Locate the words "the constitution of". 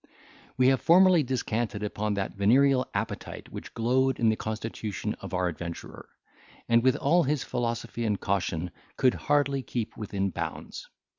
4.29-5.31